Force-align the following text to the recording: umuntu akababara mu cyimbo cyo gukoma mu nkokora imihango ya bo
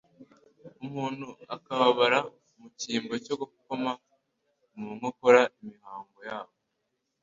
umuntu 0.85 1.27
akababara 1.55 2.19
mu 2.57 2.67
cyimbo 2.79 3.13
cyo 3.25 3.35
gukoma 3.41 3.91
mu 4.77 4.87
nkokora 4.97 5.41
imihango 5.63 6.19
ya 6.29 6.39
bo 6.45 6.53